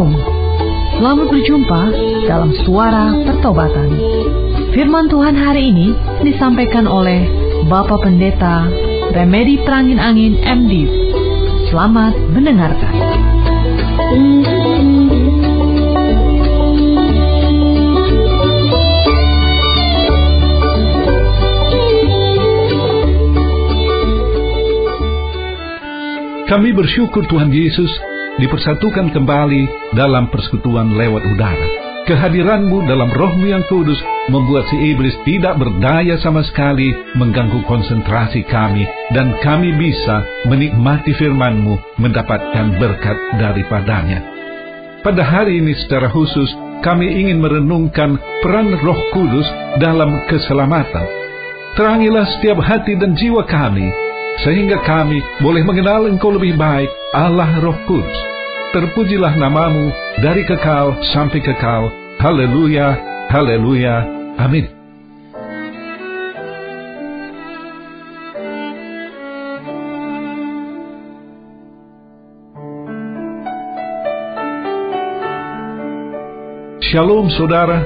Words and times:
Shalom. 0.00 0.16
Selamat 0.96 1.28
berjumpa 1.28 1.82
dalam 2.24 2.56
suara 2.64 3.12
pertobatan. 3.20 3.92
Firman 4.72 5.12
Tuhan 5.12 5.36
hari 5.36 5.68
ini 5.68 5.92
disampaikan 6.24 6.88
oleh 6.88 7.28
Bapak 7.68 8.08
Pendeta 8.08 8.64
Remedi 9.12 9.60
Perangin 9.60 10.00
Angin 10.00 10.40
MD. 10.40 10.88
Selamat 11.68 12.16
mendengarkan. 12.32 12.96
Kami 26.48 26.72
bersyukur 26.72 27.28
Tuhan 27.28 27.52
Yesus 27.52 28.09
dipersatukan 28.40 29.12
kembali 29.12 29.94
dalam 29.94 30.32
persekutuan 30.32 30.96
lewat 30.96 31.22
udara. 31.36 31.68
Kehadiranmu 32.08 32.90
dalam 32.90 33.12
rohmu 33.12 33.46
yang 33.46 33.62
kudus 33.68 34.00
membuat 34.32 34.66
si 34.72 34.76
iblis 34.90 35.14
tidak 35.28 35.60
berdaya 35.60 36.16
sama 36.18 36.42
sekali 36.42 36.90
mengganggu 37.14 37.60
konsentrasi 37.68 38.42
kami 38.48 38.88
dan 39.14 39.36
kami 39.44 39.76
bisa 39.76 40.24
menikmati 40.48 41.12
firmanmu 41.14 42.00
mendapatkan 42.00 42.66
berkat 42.80 43.18
daripadanya. 43.38 44.26
Pada 45.04 45.22
hari 45.22 45.60
ini 45.60 45.76
secara 45.86 46.08
khusus 46.10 46.50
kami 46.80 47.06
ingin 47.06 47.38
merenungkan 47.38 48.16
peran 48.40 48.74
roh 48.80 49.00
kudus 49.12 49.46
dalam 49.78 50.10
keselamatan. 50.26 51.06
Terangilah 51.76 52.26
setiap 52.26 52.58
hati 52.58 52.98
dan 52.98 53.14
jiwa 53.14 53.46
kami 53.46 53.86
sehingga 54.42 54.80
kami 54.88 55.20
boleh 55.44 55.62
mengenal 55.62 56.08
Engkau 56.08 56.32
lebih 56.32 56.56
baik, 56.56 56.88
Allah 57.12 57.60
Roh 57.60 57.76
Kudus. 57.84 58.29
Terpujilah 58.70 59.34
namamu 59.34 59.90
dari 60.22 60.46
kekal 60.46 60.94
sampai 61.10 61.42
kekal. 61.42 61.90
Haleluya, 62.22 62.94
haleluya, 63.26 64.06
amin. 64.38 64.70
Shalom 76.78 77.26
saudara, 77.34 77.82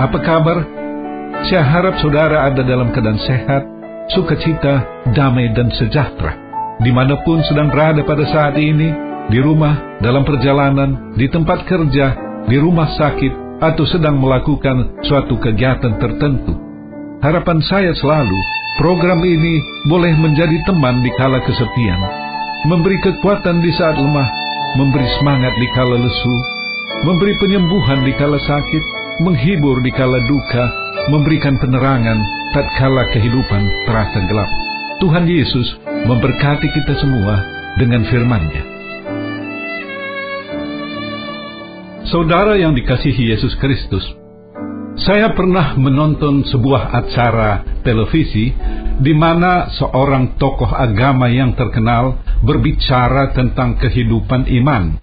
apa 0.00 0.16
kabar? 0.16 0.64
Saya 1.52 1.60
harap 1.60 2.00
saudara 2.00 2.48
ada 2.48 2.64
dalam 2.64 2.88
keadaan 2.88 3.20
sehat, 3.20 3.68
sukacita, 4.16 4.80
damai, 5.12 5.52
dan 5.52 5.68
sejahtera. 5.76 6.32
Di 6.80 6.88
mana 6.88 7.20
pun 7.20 7.44
sedang 7.44 7.68
berada 7.68 8.00
pada 8.00 8.24
saat 8.32 8.56
ini, 8.56 9.11
di 9.30 9.38
rumah, 9.38 10.00
dalam 10.02 10.26
perjalanan, 10.26 11.14
di 11.14 11.30
tempat 11.30 11.68
kerja, 11.68 12.06
di 12.48 12.56
rumah 12.58 12.90
sakit, 12.98 13.62
atau 13.62 13.84
sedang 13.86 14.18
melakukan 14.18 14.98
suatu 15.06 15.38
kegiatan 15.38 15.94
tertentu. 16.02 16.58
Harapan 17.22 17.62
saya 17.62 17.94
selalu, 17.94 18.34
program 18.82 19.22
ini 19.22 19.62
boleh 19.86 20.10
menjadi 20.18 20.58
teman 20.66 20.98
di 21.06 21.10
kala 21.14 21.38
kesepian, 21.46 22.02
memberi 22.66 22.98
kekuatan 22.98 23.62
di 23.62 23.70
saat 23.78 23.94
lemah, 23.94 24.26
memberi 24.74 25.06
semangat 25.22 25.54
di 25.54 25.68
kala 25.78 26.02
lesu, 26.02 26.36
memberi 27.06 27.38
penyembuhan 27.38 28.02
di 28.02 28.10
kala 28.18 28.42
sakit, 28.42 28.84
menghibur 29.22 29.78
di 29.86 29.94
kala 29.94 30.18
duka, 30.26 30.64
memberikan 31.14 31.54
penerangan 31.62 32.18
tatkala 32.50 33.06
kehidupan 33.14 33.62
terasa 33.86 34.18
gelap. 34.26 34.50
Tuhan 34.98 35.30
Yesus 35.30 35.78
memberkati 36.10 36.66
kita 36.74 36.94
semua 36.98 37.38
dengan 37.78 38.02
firman-Nya. 38.10 38.71
Saudara 42.02 42.58
yang 42.58 42.74
dikasihi 42.74 43.30
Yesus 43.30 43.54
Kristus, 43.62 44.02
saya 44.98 45.30
pernah 45.38 45.78
menonton 45.78 46.42
sebuah 46.42 46.90
acara 46.90 47.62
televisi 47.86 48.50
di 48.98 49.14
mana 49.14 49.70
seorang 49.70 50.34
tokoh 50.34 50.66
agama 50.66 51.30
yang 51.30 51.54
terkenal 51.54 52.18
berbicara 52.42 53.30
tentang 53.30 53.78
kehidupan 53.78 54.50
iman. 54.50 54.98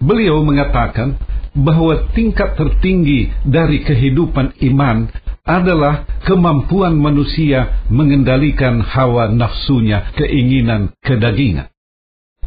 Beliau 0.00 0.40
mengatakan 0.40 1.20
bahwa 1.52 2.08
tingkat 2.16 2.56
tertinggi 2.56 3.28
dari 3.44 3.84
kehidupan 3.84 4.56
iman 4.72 5.12
adalah 5.44 6.08
kemampuan 6.24 6.96
manusia 6.96 7.84
mengendalikan 7.92 8.80
hawa 8.80 9.28
nafsunya, 9.28 10.16
keinginan 10.16 10.96
kedagingan. 11.04 11.68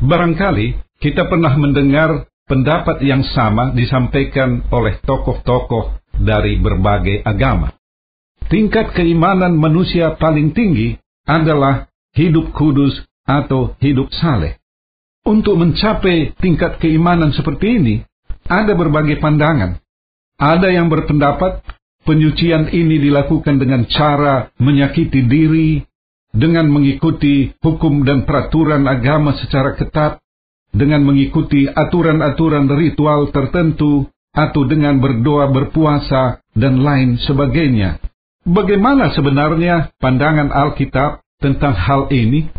Barangkali 0.01 0.74
kita 0.97 1.29
pernah 1.29 1.53
mendengar 1.53 2.25
pendapat 2.45 3.01
yang 3.01 3.22
sama 3.33 3.73
disampaikan 3.73 4.66
oleh 4.72 4.97
tokoh-tokoh 5.03 6.01
dari 6.17 6.57
berbagai 6.61 7.25
agama. 7.25 7.73
Tingkat 8.45 8.94
keimanan 8.94 9.57
manusia 9.57 10.13
paling 10.16 10.53
tinggi 10.53 10.95
adalah 11.25 11.89
hidup 12.13 12.53
kudus 12.53 12.94
atau 13.25 13.73
hidup 13.81 14.13
saleh. 14.13 14.61
Untuk 15.25 15.57
mencapai 15.57 16.38
tingkat 16.38 16.78
keimanan 16.78 17.33
seperti 17.33 17.81
ini, 17.81 17.95
ada 18.45 18.77
berbagai 18.77 19.17
pandangan. 19.17 19.81
Ada 20.38 20.69
yang 20.69 20.94
berpendapat 20.94 21.66
Penyucian 22.06 22.69
ini 22.69 23.01
dilakukan 23.01 23.57
dengan 23.57 23.81
cara 23.89 24.53
menyakiti 24.62 25.25
diri, 25.25 25.81
dengan 26.29 26.69
mengikuti 26.69 27.50
hukum 27.66 28.06
dan 28.06 28.29
peraturan 28.29 28.85
agama 28.85 29.33
secara 29.33 29.73
ketat, 29.73 30.22
dengan 30.75 31.08
mengikuti 31.08 31.72
aturan-aturan 31.72 32.68
ritual 32.68 33.31
tertentu, 33.31 34.12
atau 34.36 34.68
dengan 34.68 35.00
berdoa 35.00 35.47
berpuasa, 35.47 36.44
dan 36.52 36.84
lain 36.84 37.16
sebagainya. 37.24 38.03
Bagaimana 38.44 39.16
sebenarnya 39.16 39.96
pandangan 39.97 40.52
Alkitab 40.52 41.24
tentang 41.40 41.74
hal 41.74 42.12
ini? 42.12 42.52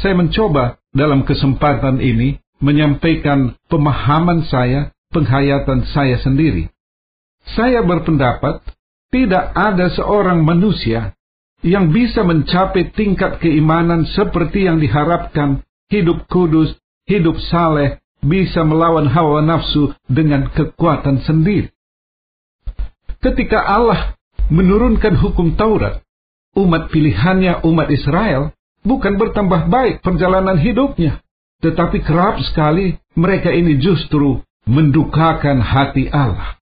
Saya 0.00 0.16
mencoba 0.16 0.80
dalam 0.96 1.28
kesempatan 1.28 2.00
ini 2.00 2.40
menyampaikan 2.64 3.52
pemahaman 3.68 4.48
saya, 4.48 4.96
penghayatan 5.12 5.84
saya 5.92 6.16
sendiri. 6.24 6.72
Saya 7.52 7.84
berpendapat 7.84 8.64
tidak 9.12 9.52
ada 9.54 9.92
seorang 9.92 10.42
manusia 10.42 11.14
yang 11.62 11.92
bisa 11.92 12.26
mencapai 12.26 12.90
tingkat 12.92 13.38
keimanan 13.38 14.04
seperti 14.08 14.66
yang 14.66 14.82
diharapkan, 14.82 15.62
hidup 15.92 16.26
kudus, 16.26 16.74
hidup 17.06 17.38
saleh, 17.50 18.02
bisa 18.22 18.66
melawan 18.66 19.06
hawa 19.06 19.42
nafsu 19.42 19.94
dengan 20.10 20.50
kekuatan 20.50 21.22
sendiri. 21.22 21.70
Ketika 23.22 23.62
Allah 23.62 24.14
menurunkan 24.50 25.18
hukum 25.18 25.54
Taurat, 25.58 26.02
umat 26.54 26.90
pilihannya 26.90 27.66
umat 27.66 27.88
Israel 27.90 28.54
bukan 28.86 29.18
bertambah 29.18 29.70
baik 29.70 30.02
perjalanan 30.02 30.58
hidupnya, 30.58 31.22
tetapi 31.62 32.02
kerap 32.02 32.38
sekali 32.42 32.98
mereka 33.18 33.50
ini 33.50 33.78
justru 33.82 34.42
mendukakan 34.66 35.62
hati 35.62 36.10
Allah 36.10 36.56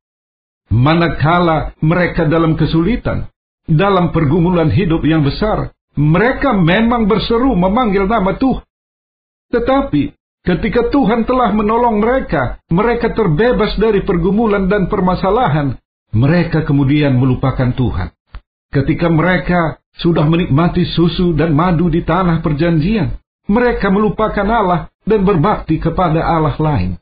manakala 0.75 1.77
mereka 1.79 2.27
dalam 2.27 2.59
kesulitan, 2.59 3.31
dalam 3.71 4.11
pergumulan 4.11 4.75
hidup 4.75 5.07
yang 5.07 5.23
besar, 5.23 5.71
mereka 5.95 6.51
memang 6.57 7.07
berseru 7.07 7.55
memanggil 7.55 8.11
nama 8.11 8.35
Tuhan. 8.35 8.67
Tetapi 9.55 10.03
ketika 10.45 10.93
Tuhan 10.93 11.25
telah 11.25 11.51
menolong 11.51 11.99
mereka, 11.99 12.61
mereka 12.69 13.11
terbebas 13.17 13.75
dari 13.81 14.05
pergumulan 14.05 14.69
dan 14.69 14.87
permasalahan, 14.87 15.81
mereka 16.15 16.63
kemudian 16.63 17.17
melupakan 17.19 17.75
Tuhan. 17.75 18.13
Ketika 18.71 19.11
mereka 19.11 19.83
sudah 19.99 20.27
menikmati 20.27 20.87
susu 20.95 21.35
dan 21.35 21.57
madu 21.57 21.91
di 21.91 22.07
tanah 22.07 22.45
perjanjian, 22.45 23.19
mereka 23.51 23.91
melupakan 23.91 24.47
Allah 24.47 24.81
dan 25.05 25.23
berbakti 25.23 25.79
kepada 25.79 26.23
Allah 26.23 26.57
lain. 26.59 27.01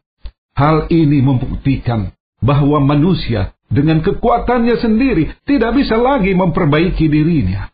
Hal 0.52 0.90
ini 0.92 1.24
membuktikan 1.24 2.12
bahwa 2.42 2.82
manusia 2.82 3.56
dengan 3.72 4.04
kekuatannya 4.04 4.76
sendiri 4.76 5.32
tidak 5.48 5.80
bisa 5.80 5.96
lagi 5.96 6.36
memperbaiki 6.36 7.08
dirinya. 7.08 7.72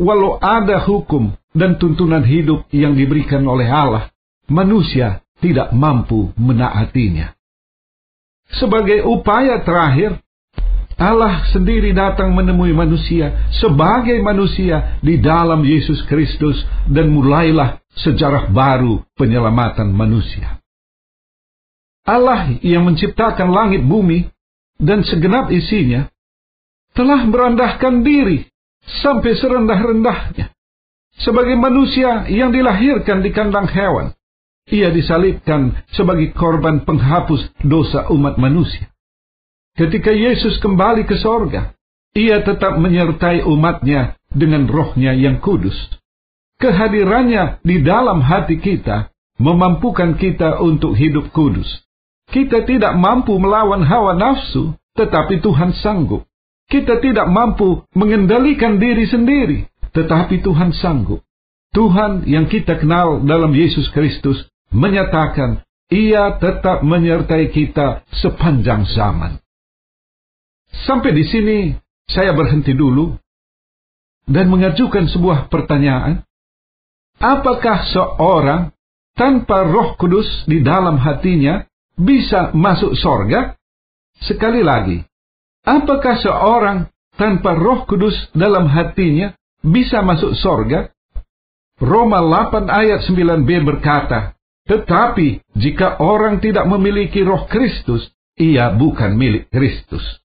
Walau 0.00 0.40
ada 0.42 0.82
hukum 0.82 1.30
dan 1.54 1.78
tuntunan 1.78 2.26
hidup 2.26 2.66
yang 2.74 2.98
diberikan 2.98 3.46
oleh 3.46 3.70
Allah, 3.70 4.10
manusia 4.50 5.22
tidak 5.40 5.72
mampu 5.72 6.34
menaatinya. 6.36 7.32
Sebagai 8.50 9.06
upaya 9.06 9.62
terakhir, 9.62 10.18
Allah 11.00 11.48
sendiri 11.54 11.96
datang 11.96 12.36
menemui 12.36 12.76
manusia 12.76 13.48
sebagai 13.56 14.20
manusia 14.20 15.00
di 15.00 15.16
dalam 15.16 15.64
Yesus 15.64 16.04
Kristus 16.04 16.60
dan 16.90 17.08
mulailah 17.08 17.80
sejarah 18.04 18.52
baru 18.52 19.00
penyelamatan 19.16 19.88
manusia. 19.88 20.60
Allah 22.04 22.52
yang 22.60 22.84
menciptakan 22.84 23.48
langit 23.48 23.80
bumi 23.80 24.28
dan 24.76 25.00
segenap 25.06 25.48
isinya 25.48 26.10
telah 26.92 27.24
merendahkan 27.24 28.02
diri 28.04 28.44
sampai 29.00 29.40
serendah-rendahnya 29.40 30.52
sebagai 31.20 31.56
manusia 31.56 32.28
yang 32.28 32.52
dilahirkan 32.52 33.24
di 33.24 33.30
kandang 33.32 33.68
hewan. 33.68 34.12
Ia 34.70 34.94
disalibkan 34.94 35.74
sebagai 35.94 36.30
korban 36.34 36.86
penghapus 36.86 37.50
dosa 37.66 38.06
umat 38.14 38.38
manusia. 38.38 38.90
Ketika 39.74 40.10
Yesus 40.10 40.58
kembali 40.62 41.06
ke 41.06 41.18
sorga, 41.18 41.74
ia 42.14 42.42
tetap 42.42 42.78
menyertai 42.78 43.46
umatnya 43.46 44.18
dengan 44.30 44.66
rohnya 44.66 45.14
yang 45.14 45.38
kudus. 45.38 45.74
Kehadirannya 46.58 47.62
di 47.62 47.82
dalam 47.82 48.20
hati 48.20 48.58
kita 48.58 49.10
memampukan 49.40 50.18
kita 50.18 50.58
untuk 50.60 50.98
hidup 50.98 51.30
kudus. 51.32 51.66
Kita 52.30 52.62
tidak 52.66 52.94
mampu 52.98 53.34
melawan 53.38 53.82
hawa 53.82 54.14
nafsu, 54.14 54.76
tetapi 54.94 55.42
Tuhan 55.42 55.74
sanggup. 55.80 56.26
Kita 56.70 57.02
tidak 57.02 57.26
mampu 57.26 57.82
mengendalikan 57.96 58.78
diri 58.78 59.08
sendiri, 59.10 59.66
tetapi 59.90 60.38
Tuhan 60.44 60.70
sanggup. 60.76 61.26
Tuhan 61.70 62.26
yang 62.26 62.50
kita 62.50 62.82
kenal 62.82 63.22
dalam 63.22 63.54
Yesus 63.54 63.90
Kristus 63.94 64.49
menyatakan 64.70 65.62
ia 65.90 66.38
tetap 66.38 66.86
menyertai 66.86 67.50
kita 67.50 68.06
sepanjang 68.22 68.86
zaman. 68.94 69.42
Sampai 70.86 71.10
di 71.10 71.26
sini 71.26 71.58
saya 72.06 72.30
berhenti 72.30 72.74
dulu 72.74 73.18
dan 74.30 74.46
mengajukan 74.46 75.10
sebuah 75.10 75.50
pertanyaan. 75.50 76.22
Apakah 77.20 77.84
seorang 77.90 78.62
tanpa 79.18 79.66
roh 79.66 79.98
kudus 79.98 80.46
di 80.48 80.62
dalam 80.62 80.96
hatinya 80.96 81.66
bisa 81.98 82.54
masuk 82.56 82.96
sorga? 82.96 83.58
Sekali 84.24 84.64
lagi, 84.64 85.04
apakah 85.66 86.16
seorang 86.22 86.88
tanpa 87.18 87.58
roh 87.58 87.84
kudus 87.84 88.16
dalam 88.32 88.70
hatinya 88.70 89.36
bisa 89.60 90.00
masuk 90.00 90.32
sorga? 90.38 90.88
Roma 91.80 92.20
8 92.24 92.68
ayat 92.68 93.04
9b 93.08 93.48
berkata, 93.64 94.36
Tetapi 94.70 95.58
jika 95.58 95.98
orang 95.98 96.38
tidak 96.38 96.70
memiliki 96.70 97.26
roh 97.26 97.50
Kristus, 97.50 98.06
ia 98.38 98.70
bukan 98.70 99.18
milik 99.18 99.50
Kristus. 99.50 100.22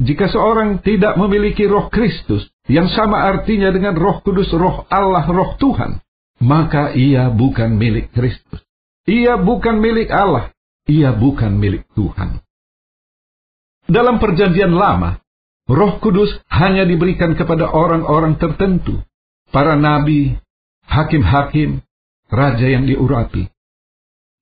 Jika 0.00 0.32
seorang 0.32 0.80
tidak 0.80 1.20
memiliki 1.20 1.68
roh 1.68 1.92
Kristus, 1.92 2.48
yang 2.72 2.88
sama 2.88 3.20
artinya 3.20 3.68
dengan 3.68 3.92
roh 3.92 4.24
kudus, 4.24 4.48
roh 4.56 4.88
Allah, 4.88 5.28
roh 5.28 5.60
Tuhan, 5.60 6.00
maka 6.40 6.96
ia 6.96 7.28
bukan 7.28 7.76
milik 7.76 8.08
Kristus. 8.16 8.64
Ia 9.04 9.36
bukan 9.36 9.76
milik 9.84 10.08
Allah, 10.08 10.56
ia 10.88 11.12
bukan 11.12 11.52
milik 11.60 11.84
Tuhan. 11.92 12.40
Dalam 13.92 14.16
perjanjian 14.16 14.72
lama, 14.72 15.20
roh 15.68 16.00
kudus 16.00 16.32
hanya 16.48 16.88
diberikan 16.88 17.36
kepada 17.36 17.68
orang-orang 17.68 18.40
tertentu, 18.40 19.04
para 19.52 19.76
nabi, 19.76 20.40
hakim-hakim, 20.88 21.84
raja 22.32 22.66
yang 22.72 22.88
diurapi. 22.88 23.51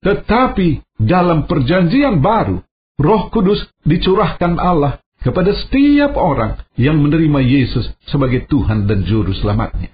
Tetapi 0.01 0.81
dalam 0.97 1.45
perjanjian 1.45 2.25
baru, 2.25 2.65
roh 2.97 3.23
kudus 3.29 3.69
dicurahkan 3.85 4.57
Allah 4.57 5.01
kepada 5.21 5.53
setiap 5.53 6.17
orang 6.17 6.65
yang 6.81 6.97
menerima 7.01 7.41
Yesus 7.45 7.93
sebagai 8.09 8.49
Tuhan 8.49 8.89
dan 8.89 9.05
Juru 9.05 9.37
Selamatnya. 9.37 9.93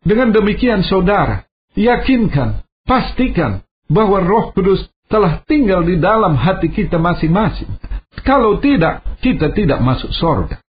Dengan 0.00 0.32
demikian 0.32 0.80
saudara, 0.88 1.44
yakinkan, 1.76 2.64
pastikan 2.88 3.60
bahwa 3.92 4.24
roh 4.24 4.56
kudus 4.56 4.88
telah 5.12 5.44
tinggal 5.44 5.84
di 5.84 6.00
dalam 6.00 6.36
hati 6.36 6.72
kita 6.72 6.96
masing-masing. 6.96 7.68
Kalau 8.24 8.56
tidak, 8.60 9.04
kita 9.20 9.52
tidak 9.52 9.80
masuk 9.84 10.12
sorga. 10.16 10.60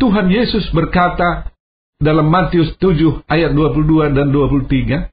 Tuhan 0.00 0.32
Yesus 0.32 0.72
berkata 0.72 1.52
dalam 2.00 2.32
Matius 2.32 2.72
7 2.80 3.22
ayat 3.30 3.52
22 3.54 4.16
dan 4.16 4.32
23, 4.32 5.11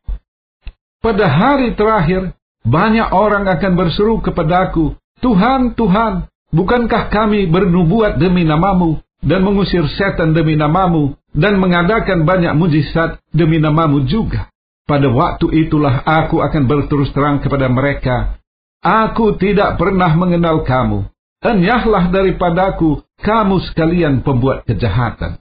Pada 0.99 1.31
hari 1.31 1.79
terakhir, 1.79 2.35
banyak 2.67 3.15
orang 3.15 3.47
akan 3.47 3.71
berseru 3.79 4.19
kepadaku, 4.19 4.99
Tuhan, 5.23 5.79
Tuhan, 5.79 6.27
bukankah 6.51 7.07
kami 7.07 7.47
bernubuat 7.47 8.19
demi 8.19 8.43
namamu 8.43 8.99
dan 9.23 9.47
mengusir 9.47 9.87
setan 9.95 10.35
demi 10.35 10.59
namamu 10.59 11.15
dan 11.31 11.55
mengadakan 11.55 12.27
banyak 12.27 12.51
mujizat 12.51 13.15
demi 13.31 13.63
namamu 13.63 14.03
juga? 14.11 14.51
Pada 14.83 15.07
waktu 15.07 15.67
itulah 15.67 16.03
aku 16.03 16.43
akan 16.43 16.63
berterus 16.67 17.15
terang 17.15 17.39
kepada 17.39 17.71
mereka, 17.71 18.39
Aku 18.79 19.35
tidak 19.35 19.75
pernah 19.75 20.15
mengenal 20.15 20.63
kamu. 20.63 21.03
Enyahlah 21.43 22.11
daripadaku, 22.11 23.03
kamu 23.19 23.59
sekalian 23.71 24.23
pembuat 24.23 24.63
kejahatan. 24.63 25.39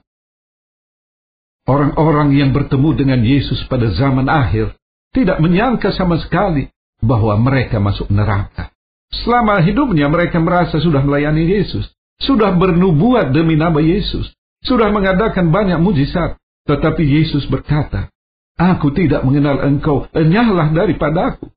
Orang-orang 1.63 2.35
yang 2.35 2.51
bertemu 2.51 2.89
dengan 2.99 3.19
Yesus 3.23 3.63
pada 3.71 3.91
zaman 3.95 4.27
akhir 4.27 4.78
tidak 5.15 5.41
menyangka 5.41 5.89
sama 5.95 6.21
sekali 6.21 6.69
bahwa 7.01 7.35
mereka 7.39 7.81
masuk 7.81 8.11
neraka. 8.11 8.69
Selama 9.09 9.57
hidupnya 9.65 10.05
mereka 10.05 10.37
merasa 10.37 10.77
sudah 10.77 11.01
melayani 11.01 11.49
Yesus, 11.49 11.89
sudah 12.21 12.53
bernubuat 12.53 13.33
demi 13.33 13.57
nama 13.57 13.81
Yesus, 13.81 14.29
sudah 14.61 14.93
mengadakan 14.93 15.49
banyak 15.49 15.79
mujizat. 15.81 16.37
Tetapi 16.69 17.01
Yesus 17.01 17.49
berkata, 17.49 18.13
Aku 18.59 18.91
tidak 18.93 19.25
mengenal 19.25 19.63
engkau, 19.65 20.05
enyahlah 20.13 20.69
daripadaku. 20.75 21.49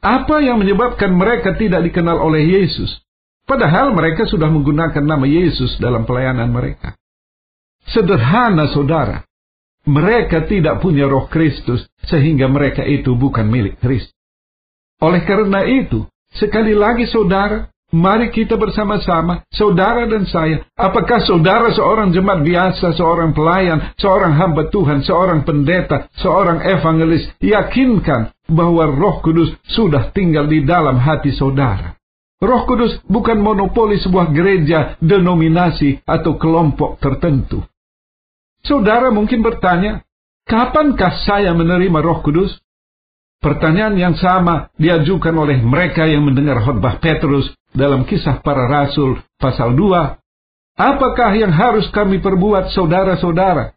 Apa 0.00 0.40
yang 0.40 0.56
menyebabkan 0.62 1.12
mereka 1.12 1.58
tidak 1.60 1.84
dikenal 1.84 2.16
oleh 2.16 2.40
Yesus? 2.46 3.04
Padahal 3.44 3.92
mereka 3.92 4.24
sudah 4.24 4.48
menggunakan 4.48 5.02
nama 5.02 5.26
Yesus 5.26 5.76
dalam 5.82 6.08
pelayanan 6.08 6.48
mereka. 6.48 6.96
Sederhana 7.90 8.70
saudara, 8.70 9.26
mereka 9.88 10.44
tidak 10.44 10.84
punya 10.84 11.08
roh 11.08 11.28
Kristus 11.30 11.86
sehingga 12.08 12.48
mereka 12.48 12.84
itu 12.84 13.16
bukan 13.16 13.48
milik 13.48 13.80
Kristus. 13.80 14.16
Oleh 15.00 15.24
karena 15.24 15.64
itu, 15.64 16.04
Sekali 16.30 16.78
lagi 16.78 17.10
saudara, 17.10 17.66
mari 17.90 18.30
kita 18.30 18.54
bersama-sama, 18.54 19.42
saudara 19.50 20.06
dan 20.06 20.30
saya. 20.30 20.62
Apakah 20.78 21.26
saudara 21.26 21.74
seorang 21.74 22.14
jemaat 22.14 22.46
biasa, 22.46 22.94
seorang 22.94 23.34
pelayan, 23.34 23.90
seorang 23.98 24.38
hamba 24.38 24.70
Tuhan, 24.70 25.02
seorang 25.02 25.42
pendeta, 25.42 26.06
seorang 26.22 26.62
evangelis, 26.62 27.26
yakinkan 27.42 28.30
bahwa 28.46 28.86
roh 28.94 29.18
kudus 29.26 29.58
sudah 29.74 30.14
tinggal 30.14 30.46
di 30.46 30.62
dalam 30.62 31.02
hati 31.02 31.34
saudara. 31.34 31.98
Roh 32.40 32.64
Kudus 32.64 33.04
bukan 33.04 33.36
monopoli 33.36 34.00
sebuah 34.00 34.32
gereja, 34.32 34.96
denominasi, 35.04 36.00
atau 36.08 36.40
kelompok 36.40 36.96
tertentu. 36.96 37.60
Saudara 38.70 39.10
mungkin 39.10 39.42
bertanya, 39.42 40.06
kapankah 40.46 41.26
saya 41.26 41.50
menerima 41.58 41.98
Roh 42.06 42.22
Kudus? 42.22 42.54
Pertanyaan 43.42 43.98
yang 43.98 44.14
sama 44.14 44.70
diajukan 44.78 45.34
oleh 45.34 45.58
mereka 45.58 46.06
yang 46.06 46.22
mendengar 46.22 46.62
khotbah 46.62 47.02
Petrus 47.02 47.50
dalam 47.74 48.06
kisah 48.06 48.38
para 48.46 48.70
rasul 48.70 49.18
pasal 49.42 49.74
2. 49.74 50.78
Apakah 50.78 51.34
yang 51.34 51.50
harus 51.50 51.90
kami 51.90 52.22
perbuat 52.22 52.70
saudara-saudara? 52.70 53.74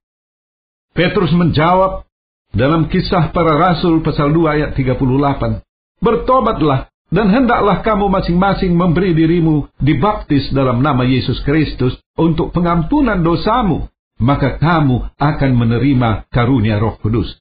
Petrus 0.94 1.34
menjawab 1.34 2.06
dalam 2.54 2.86
kisah 2.86 3.34
para 3.34 3.58
rasul 3.58 4.06
pasal 4.06 4.30
2 4.30 4.46
ayat 4.46 4.70
38. 4.78 5.66
Bertobatlah 6.06 6.94
dan 7.10 7.34
hendaklah 7.34 7.82
kamu 7.82 8.14
masing-masing 8.14 8.78
memberi 8.78 9.18
dirimu 9.18 9.74
dibaptis 9.82 10.54
dalam 10.54 10.86
nama 10.86 11.02
Yesus 11.02 11.42
Kristus 11.42 11.98
untuk 12.14 12.54
pengampunan 12.54 13.22
dosamu, 13.22 13.90
maka 14.22 14.62
kamu 14.62 15.10
akan 15.17 15.51
menerima 15.55 16.29
karunia 16.29 16.77
Roh 16.79 17.00
Kudus. 17.00 17.39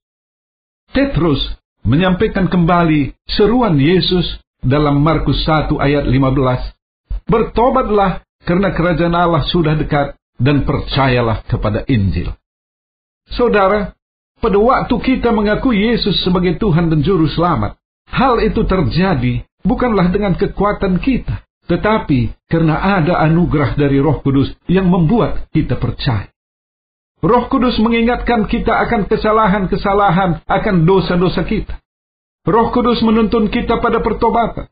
Petrus 0.93 1.41
menyampaikan 1.83 2.47
kembali 2.47 3.17
seruan 3.26 3.81
Yesus 3.81 4.38
dalam 4.62 5.02
Markus 5.02 5.43
1 5.45 5.73
ayat 5.81 6.05
15. 6.07 7.26
Bertobatlah 7.26 8.23
karena 8.43 8.75
kerajaan 8.75 9.14
Allah 9.14 9.43
sudah 9.49 9.75
dekat 9.79 10.19
dan 10.38 10.67
percayalah 10.67 11.47
kepada 11.47 11.87
Injil. 11.87 12.35
Saudara, 13.31 13.95
pada 14.43 14.59
waktu 14.59 14.95
kita 14.99 15.31
mengaku 15.31 15.71
Yesus 15.71 16.19
sebagai 16.26 16.59
Tuhan 16.59 16.91
dan 16.91 17.07
Juru 17.07 17.31
Selamat, 17.31 17.79
hal 18.11 18.43
itu 18.43 18.67
terjadi 18.67 19.47
bukanlah 19.62 20.11
dengan 20.11 20.35
kekuatan 20.35 20.99
kita, 20.99 21.47
tetapi 21.71 22.35
karena 22.50 22.83
ada 23.00 23.23
anugerah 23.23 23.79
dari 23.79 24.02
Roh 24.02 24.19
Kudus 24.21 24.50
yang 24.67 24.91
membuat 24.91 25.47
kita 25.55 25.79
percaya. 25.79 26.32
Roh 27.23 27.47
Kudus 27.47 27.79
mengingatkan 27.79 28.50
kita 28.50 28.75
akan 28.83 29.07
kesalahan-kesalahan, 29.07 30.43
akan 30.43 30.76
dosa-dosa 30.83 31.47
kita. 31.47 31.79
Roh 32.43 32.75
Kudus 32.75 32.99
menuntun 33.07 33.47
kita 33.47 33.79
pada 33.79 34.02
pertobatan. 34.02 34.67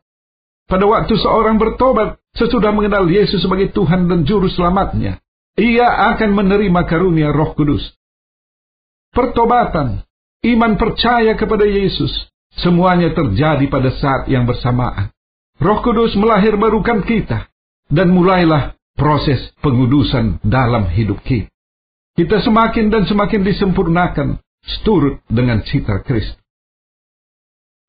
Pada 0.67 0.83
waktu 0.83 1.15
seorang 1.15 1.55
bertobat 1.55 2.19
sesudah 2.35 2.75
mengenal 2.75 3.07
Yesus 3.07 3.43
sebagai 3.43 3.71
Tuhan 3.71 4.11
dan 4.11 4.27
Juru 4.27 4.51
Selamatnya, 4.51 5.23
ia 5.55 5.87
akan 6.15 6.31
menerima 6.35 6.81
karunia 6.87 7.31
Roh 7.31 7.55
Kudus. 7.55 7.95
Pertobatan, 9.11 10.03
iman 10.43 10.73
percaya 10.79 11.35
kepada 11.35 11.67
Yesus, 11.67 12.11
semuanya 12.59 13.11
terjadi 13.11 13.67
pada 13.67 13.91
saat 13.95 14.31
yang 14.31 14.47
bersamaan. 14.47 15.11
Roh 15.59 15.79
Kudus 15.83 16.15
melahir 16.19 16.55
kita, 17.07 17.47
dan 17.91 18.07
mulailah 18.11 18.75
proses 18.95 19.51
pengudusan 19.59 20.39
dalam 20.43 20.87
hidup 20.91 21.19
kita. 21.27 21.50
Kita 22.11 22.43
semakin 22.43 22.91
dan 22.91 23.07
semakin 23.07 23.41
disempurnakan 23.47 24.35
seturut 24.61 25.23
dengan 25.31 25.63
cita 25.63 26.03
Kristus. 26.03 26.37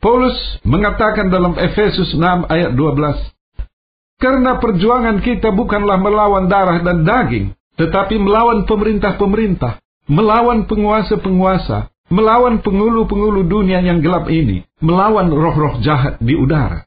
Paulus 0.02 0.34
mengatakan 0.66 1.30
dalam 1.30 1.54
Efesus 1.54 2.14
6 2.14 2.50
ayat 2.50 2.74
12, 2.74 4.18
Karena 4.18 4.58
perjuangan 4.58 5.22
kita 5.22 5.54
bukanlah 5.54 5.98
melawan 5.98 6.50
darah 6.50 6.82
dan 6.82 7.06
daging, 7.06 7.54
tetapi 7.78 8.18
melawan 8.18 8.66
pemerintah-pemerintah, 8.66 9.78
melawan 10.06 10.66
penguasa-penguasa, 10.66 11.90
melawan 12.10 12.62
pengulu-pengulu 12.62 13.46
dunia 13.46 13.82
yang 13.82 14.02
gelap 14.02 14.26
ini, 14.30 14.66
melawan 14.78 15.30
roh-roh 15.30 15.82
jahat 15.82 16.18
di 16.22 16.34
udara. 16.34 16.86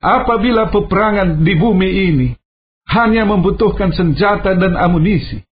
Apabila 0.00 0.72
peperangan 0.72 1.44
di 1.44 1.52
bumi 1.56 1.90
ini 2.08 2.28
hanya 2.88 3.28
membutuhkan 3.28 3.92
senjata 3.92 4.56
dan 4.56 4.76
amunisi, 4.76 5.44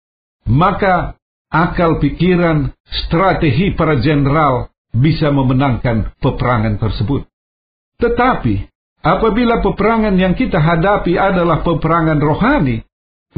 maka 0.48 1.20
akal 1.52 2.00
pikiran, 2.02 2.72
strategi 3.06 3.76
para 3.76 4.00
jenderal 4.00 4.72
bisa 4.96 5.30
memenangkan 5.30 6.16
peperangan 6.24 6.80
tersebut. 6.82 7.28
Tetapi 8.00 8.78
Apabila 9.08 9.62
peperangan 9.62 10.20
yang 10.20 10.34
kita 10.34 10.58
hadapi 10.58 11.16
adalah 11.16 11.62
peperangan 11.62 12.20
rohani, 12.20 12.84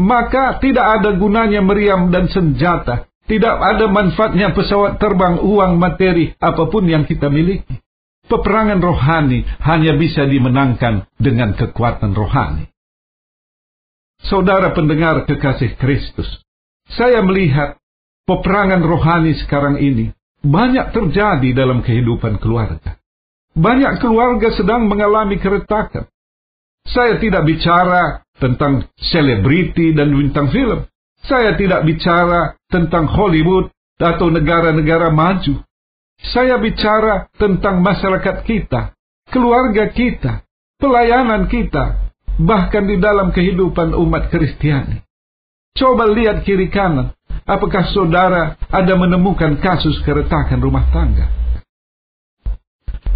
maka 0.01 0.57
tidak 0.63 0.99
ada 0.99 1.13
gunanya 1.13 1.59
meriam 1.59 2.09
dan 2.09 2.31
senjata. 2.31 3.05
Tidak 3.29 3.55
ada 3.61 3.85
manfaatnya 3.85 4.49
pesawat 4.57 4.97
terbang, 4.97 5.37
uang, 5.37 5.77
materi, 5.77 6.33
apa 6.41 6.65
pun 6.65 6.89
yang 6.89 7.05
kita 7.05 7.29
miliki. 7.29 7.77
Peperangan 8.25 8.81
rohani 8.81 9.45
hanya 9.61 9.93
bisa 9.93 10.25
dimenangkan 10.25 11.05
dengan 11.21 11.53
kekuatan 11.53 12.17
rohani. 12.17 12.65
Saudara 14.25 14.73
pendengar 14.73 15.29
kekasih 15.29 15.77
Kristus, 15.77 16.41
saya 16.93 17.21
melihat 17.21 17.77
peperangan 18.25 18.81
rohani 18.81 19.37
sekarang 19.41 19.77
ini 19.77 20.13
banyak 20.39 20.95
terjadi 20.95 21.49
dalam 21.51 21.83
kehidupan 21.83 22.39
keluarga. 22.39 22.95
Banyak 23.59 23.99
keluarga 23.99 24.55
sedang 24.55 24.87
mengalami 24.87 25.35
keretakan. 25.35 26.07
Saya 26.87 27.19
tidak 27.19 27.43
bicara 27.43 28.23
tentang 28.39 28.87
selebriti 28.95 29.91
dan 29.91 30.15
bintang 30.15 30.47
film. 30.49 30.87
Saya 31.27 31.59
tidak 31.59 31.83
bicara 31.83 32.55
tentang 32.71 33.11
Hollywood 33.11 33.67
atau 33.99 34.31
negara-negara 34.31 35.11
maju. 35.11 35.59
Saya 36.19 36.55
bicara 36.59 37.27
tentang 37.35 37.83
masyarakat 37.83 38.47
kita, 38.47 38.95
keluarga 39.27 39.91
kita, 39.91 40.47
pelayanan 40.79 41.51
kita, 41.51 42.15
bahkan 42.39 42.87
di 42.87 42.95
dalam 42.95 43.35
kehidupan 43.35 43.91
umat 43.91 44.31
Kristiani. 44.31 45.03
Coba 45.77 46.09
lihat 46.09 46.43
kiri 46.47 46.71
kanan, 46.73 47.13
apakah 47.45 47.89
saudara 47.93 48.57
ada 48.69 48.93
menemukan 48.97 49.57
kasus 49.61 49.97
keretakan 50.05 50.59
rumah 50.61 50.85
tangga? 50.89 51.29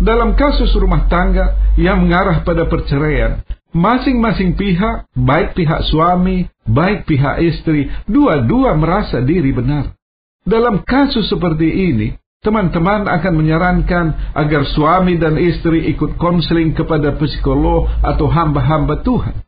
Dalam 0.04 0.36
kasus 0.36 0.74
rumah 0.76 1.08
tangga 1.08 1.74
yang 1.80 2.04
mengarah 2.04 2.44
pada 2.44 2.68
perceraian, 2.68 3.40
masing-masing 3.72 4.54
pihak, 4.60 5.08
baik 5.16 5.56
pihak 5.56 5.82
suami, 5.88 6.52
baik 6.68 7.08
pihak 7.08 7.40
istri, 7.40 7.90
dua-dua 8.06 8.76
merasa 8.76 9.24
diri 9.24 9.56
benar. 9.56 9.96
Dalam 10.44 10.84
kasus 10.84 11.32
seperti 11.32 11.72
ini, 11.72 12.20
teman-teman 12.44 13.08
akan 13.08 13.34
menyarankan 13.40 14.06
agar 14.36 14.68
suami 14.76 15.16
dan 15.16 15.40
istri 15.40 15.88
ikut 15.96 16.20
konseling 16.20 16.76
kepada 16.76 17.16
psikolog 17.16 17.88
atau 18.04 18.28
hamba-hamba 18.28 19.00
Tuhan. 19.08 19.40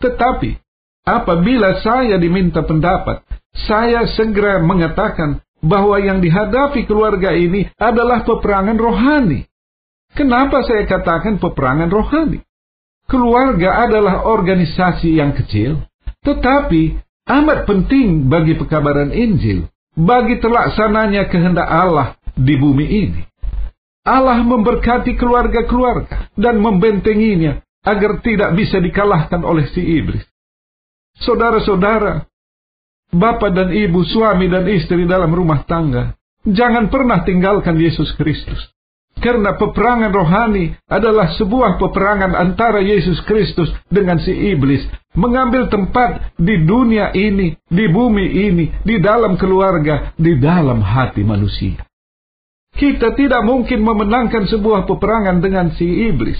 Tetapi, 0.00 0.67
apabila 1.04 1.78
saya 1.82 2.16
diminta 2.16 2.64
pendapat, 2.64 3.22
saya 3.66 4.06
segera 4.14 4.62
mengatakan 4.62 5.42
bahwa 5.58 5.98
yang 5.98 6.22
dihadapi 6.22 6.86
keluarga 6.86 7.34
ini 7.34 7.66
adalah 7.74 8.22
peperangan 8.22 8.78
rohani. 8.78 9.46
Kenapa 10.14 10.62
saya 10.64 10.86
katakan 10.86 11.42
peperangan 11.42 11.90
rohani? 11.90 12.40
Keluarga 13.08 13.88
adalah 13.88 14.28
organisasi 14.28 15.16
yang 15.16 15.32
kecil, 15.32 15.80
tetapi 16.22 17.00
amat 17.24 17.64
penting 17.64 18.28
bagi 18.28 18.54
pekabaran 18.56 19.10
Injil, 19.10 19.66
bagi 19.96 20.38
terlaksananya 20.38 21.26
kehendak 21.32 21.66
Allah 21.66 22.20
di 22.36 22.54
bumi 22.54 22.86
ini. 22.86 23.22
Allah 24.08 24.40
memberkati 24.40 25.16
keluarga-keluarga 25.20 26.32
dan 26.36 26.64
membentenginya 26.64 27.60
agar 27.84 28.24
tidak 28.24 28.56
bisa 28.56 28.80
dikalahkan 28.80 29.44
oleh 29.44 29.68
si 29.72 29.84
iblis. 29.84 30.24
Saudara-saudara, 31.18 32.26
bapak 33.10 33.50
dan 33.54 33.68
ibu, 33.74 34.04
suami 34.06 34.46
dan 34.46 34.68
istri 34.70 35.02
dalam 35.08 35.34
rumah 35.34 35.66
tangga, 35.66 36.14
jangan 36.46 36.92
pernah 36.92 37.26
tinggalkan 37.26 37.78
Yesus 37.78 38.14
Kristus. 38.14 38.58
Karena 39.18 39.58
peperangan 39.58 40.14
rohani 40.14 40.78
adalah 40.86 41.34
sebuah 41.34 41.82
peperangan 41.82 42.38
antara 42.38 42.78
Yesus 42.78 43.18
Kristus 43.26 43.66
dengan 43.90 44.22
si 44.22 44.30
iblis. 44.30 44.86
Mengambil 45.18 45.66
tempat 45.66 46.38
di 46.38 46.62
dunia 46.62 47.10
ini, 47.10 47.58
di 47.66 47.86
bumi 47.90 48.46
ini, 48.46 48.70
di 48.86 49.02
dalam 49.02 49.34
keluarga, 49.34 50.14
di 50.14 50.38
dalam 50.38 50.78
hati 50.78 51.26
manusia. 51.26 51.82
Kita 52.78 53.18
tidak 53.18 53.42
mungkin 53.42 53.82
memenangkan 53.82 54.46
sebuah 54.46 54.86
peperangan 54.86 55.42
dengan 55.42 55.74
si 55.74 56.06
iblis. 56.06 56.38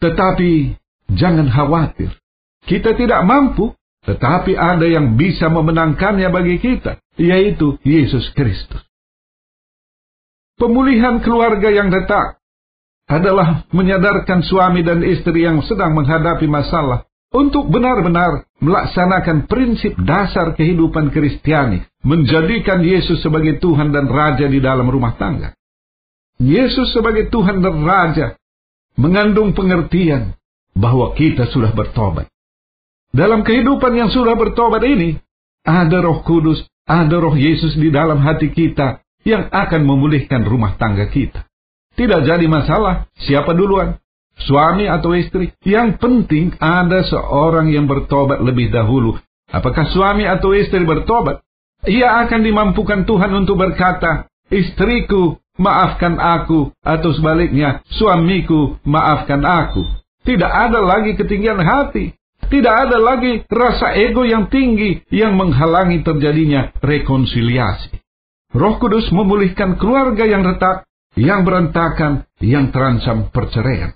Tetapi 0.00 0.72
jangan 1.12 1.52
khawatir. 1.52 2.19
Kita 2.70 2.94
tidak 2.94 3.26
mampu, 3.26 3.74
tetapi 4.06 4.54
ada 4.54 4.86
yang 4.86 5.18
bisa 5.18 5.50
memenangkannya 5.50 6.30
bagi 6.30 6.62
kita, 6.62 7.02
yaitu 7.18 7.82
Yesus 7.82 8.30
Kristus. 8.38 8.78
Pemulihan 10.54 11.18
keluarga 11.18 11.66
yang 11.66 11.90
retak 11.90 12.38
adalah 13.10 13.66
menyadarkan 13.74 14.46
suami 14.46 14.86
dan 14.86 15.02
istri 15.02 15.42
yang 15.42 15.66
sedang 15.66 15.98
menghadapi 15.98 16.46
masalah 16.46 17.10
untuk 17.34 17.66
benar-benar 17.66 18.46
melaksanakan 18.62 19.50
prinsip 19.50 19.98
dasar 20.06 20.54
kehidupan 20.54 21.10
Kristiani, 21.10 21.82
menjadikan 22.06 22.86
Yesus 22.86 23.18
sebagai 23.18 23.58
Tuhan 23.58 23.90
dan 23.90 24.06
Raja 24.06 24.46
di 24.46 24.62
dalam 24.62 24.86
rumah 24.86 25.18
tangga. 25.18 25.58
Yesus 26.38 26.94
sebagai 26.94 27.34
Tuhan 27.34 27.66
dan 27.66 27.82
Raja 27.82 28.38
mengandung 28.94 29.58
pengertian 29.58 30.38
bahwa 30.78 31.18
kita 31.18 31.50
sudah 31.50 31.74
bertobat. 31.74 32.30
Dalam 33.10 33.42
kehidupan 33.42 33.90
yang 33.98 34.10
sudah 34.14 34.38
bertobat 34.38 34.86
ini, 34.86 35.18
ada 35.66 35.98
roh 35.98 36.22
kudus, 36.22 36.62
ada 36.86 37.18
roh 37.18 37.34
Yesus 37.34 37.74
di 37.74 37.90
dalam 37.90 38.22
hati 38.22 38.54
kita 38.54 39.02
yang 39.26 39.50
akan 39.50 39.82
memulihkan 39.82 40.46
rumah 40.46 40.78
tangga 40.78 41.10
kita. 41.10 41.44
Tidak 41.98 42.20
jadi 42.22 42.46
masalah 42.46 43.10
siapa 43.26 43.50
duluan, 43.52 43.98
suami 44.46 44.86
atau 44.86 45.12
istri. 45.12 45.50
Yang 45.66 45.98
penting 45.98 46.54
ada 46.62 47.02
seorang 47.02 47.68
yang 47.74 47.90
bertobat 47.90 48.40
lebih 48.40 48.70
dahulu. 48.70 49.18
Apakah 49.50 49.90
suami 49.90 50.24
atau 50.24 50.54
istri 50.54 50.86
bertobat? 50.86 51.42
Ia 51.90 52.22
akan 52.24 52.40
dimampukan 52.46 53.02
Tuhan 53.08 53.34
untuk 53.34 53.58
berkata, 53.58 54.30
istriku, 54.52 55.40
maafkan 55.58 56.20
aku, 56.20 56.70
atau 56.84 57.10
sebaliknya, 57.10 57.82
suamiku, 57.90 58.78
maafkan 58.86 59.42
aku. 59.42 59.82
Tidak 60.22 60.46
ada 60.48 60.78
lagi 60.78 61.18
ketinggian 61.18 61.58
hati. 61.58 62.14
Tidak 62.50 62.74
ada 62.74 62.98
lagi 62.98 63.46
rasa 63.46 63.94
ego 63.94 64.26
yang 64.26 64.50
tinggi 64.50 65.06
yang 65.14 65.38
menghalangi 65.38 66.02
terjadinya 66.02 66.74
rekonsiliasi. 66.82 67.94
Roh 68.50 68.82
Kudus 68.82 69.06
memulihkan 69.14 69.78
keluarga 69.78 70.26
yang 70.26 70.42
retak, 70.42 70.82
yang 71.14 71.46
berantakan, 71.46 72.26
yang 72.42 72.74
terancam 72.74 73.30
perceraian. 73.30 73.94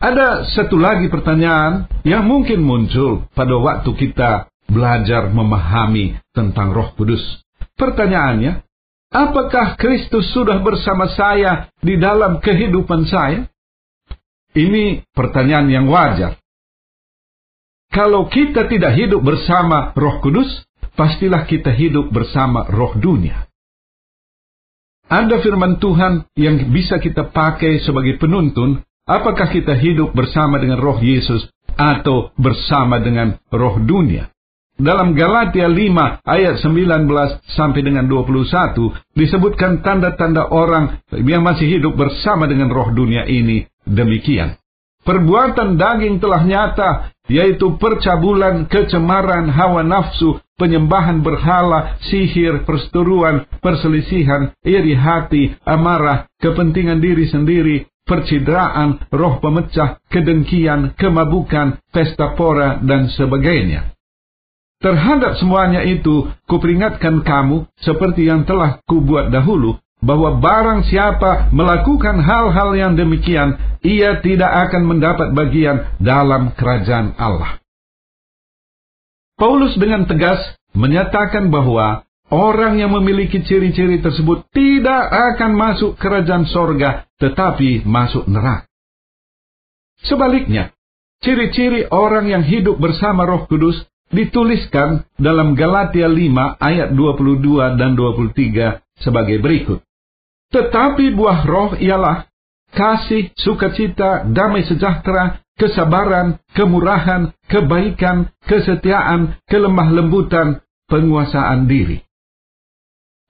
Ada 0.00 0.48
satu 0.56 0.80
lagi 0.80 1.12
pertanyaan 1.12 1.84
yang 2.08 2.24
mungkin 2.24 2.64
muncul 2.64 3.28
pada 3.36 3.52
waktu 3.60 3.92
kita 3.92 4.48
belajar 4.64 5.28
memahami 5.28 6.16
tentang 6.32 6.72
Roh 6.72 6.96
Kudus. 6.96 7.20
Pertanyaannya, 7.76 8.64
apakah 9.12 9.76
Kristus 9.76 10.32
sudah 10.32 10.64
bersama 10.64 11.12
saya 11.12 11.68
di 11.84 12.00
dalam 12.00 12.40
kehidupan 12.40 13.04
saya? 13.04 13.44
Ini 14.56 15.04
pertanyaan 15.12 15.68
yang 15.68 15.86
wajar. 15.92 16.39
Kalau 17.90 18.30
kita 18.30 18.70
tidak 18.70 18.94
hidup 18.94 19.18
bersama 19.26 19.90
Roh 19.98 20.22
Kudus, 20.22 20.46
pastilah 20.94 21.42
kita 21.42 21.74
hidup 21.74 22.14
bersama 22.14 22.68
roh 22.70 22.94
dunia. 22.94 23.50
Ada 25.10 25.42
firman 25.42 25.82
Tuhan 25.82 26.30
yang 26.38 26.70
bisa 26.70 27.02
kita 27.02 27.34
pakai 27.34 27.82
sebagai 27.82 28.14
penuntun 28.22 28.78
apakah 29.10 29.50
kita 29.50 29.74
hidup 29.74 30.14
bersama 30.14 30.62
dengan 30.62 30.78
roh 30.78 31.02
Yesus 31.02 31.50
atau 31.74 32.30
bersama 32.38 33.02
dengan 33.02 33.34
roh 33.50 33.82
dunia. 33.82 34.30
Dalam 34.78 35.18
Galatia 35.18 35.66
5 35.66 36.22
ayat 36.22 36.62
19 36.62 37.10
sampai 37.58 37.80
dengan 37.82 38.06
21 38.06 39.18
disebutkan 39.18 39.82
tanda-tanda 39.82 40.46
orang 40.46 41.02
yang 41.10 41.42
masih 41.42 41.66
hidup 41.66 41.98
bersama 41.98 42.46
dengan 42.46 42.70
roh 42.70 42.94
dunia 42.94 43.26
ini 43.26 43.66
demikian. 43.82 44.56
Perbuatan 45.00 45.80
daging 45.80 46.20
telah 46.20 46.44
nyata, 46.44 46.88
yaitu 47.30 47.78
percabulan, 47.78 48.66
kecemaran, 48.66 49.46
hawa 49.54 49.86
nafsu, 49.86 50.42
penyembahan 50.58 51.22
berhala, 51.22 51.96
sihir, 52.10 52.66
perseteruan, 52.66 53.46
perselisihan, 53.62 54.50
iri 54.66 54.98
hati, 54.98 55.54
amarah, 55.62 56.26
kepentingan 56.42 56.98
diri 56.98 57.30
sendiri, 57.30 57.86
percidraan, 58.02 59.06
roh 59.14 59.38
pemecah, 59.38 60.02
kedengkian, 60.10 60.98
kemabukan, 60.98 61.78
pesta 61.94 62.34
pora, 62.34 62.82
dan 62.82 63.06
sebagainya. 63.14 63.94
Terhadap 64.80 65.38
semuanya 65.38 65.86
itu, 65.86 66.26
kuperingatkan 66.50 67.22
kamu, 67.22 67.70
seperti 67.78 68.26
yang 68.26 68.42
telah 68.48 68.80
kubuat 68.88 69.30
dahulu, 69.30 69.78
bahwa 70.00 70.40
barang 70.40 70.88
siapa 70.88 71.52
melakukan 71.52 72.24
hal-hal 72.24 72.72
yang 72.76 72.92
demikian, 72.96 73.56
ia 73.84 74.20
tidak 74.24 74.68
akan 74.68 74.82
mendapat 74.88 75.32
bagian 75.36 75.96
dalam 76.00 76.52
kerajaan 76.56 77.16
Allah. 77.20 77.60
Paulus 79.36 79.72
dengan 79.80 80.04
tegas 80.04 80.40
menyatakan 80.76 81.48
bahwa 81.48 82.04
orang 82.28 82.80
yang 82.80 82.92
memiliki 82.92 83.40
ciri-ciri 83.40 84.00
tersebut 84.04 84.44
tidak 84.52 85.08
akan 85.36 85.56
masuk 85.56 85.96
kerajaan 85.96 86.44
sorga, 86.48 87.08
tetapi 87.16 87.84
masuk 87.88 88.28
neraka. 88.28 88.68
Sebaliknya, 90.00 90.72
ciri-ciri 91.20 91.88
orang 91.92 92.28
yang 92.28 92.44
hidup 92.44 92.80
bersama 92.80 93.28
roh 93.28 93.44
kudus 93.44 93.76
dituliskan 94.08 95.04
dalam 95.20 95.52
Galatia 95.52 96.08
5 96.08 96.56
ayat 96.56 96.88
22 96.96 97.76
dan 97.76 97.96
23 97.96 98.80
sebagai 99.00 99.40
berikut. 99.40 99.84
Tetapi 100.50 101.14
buah 101.14 101.46
roh 101.46 101.78
ialah 101.78 102.26
kasih, 102.74 103.30
sukacita, 103.38 104.26
damai 104.26 104.66
sejahtera, 104.66 105.42
kesabaran, 105.54 106.42
kemurahan, 106.54 107.30
kebaikan, 107.46 108.34
kesetiaan, 108.42 109.38
kelemah 109.46 109.88
lembutan, 109.94 110.62
penguasaan 110.90 111.70
diri. 111.70 112.02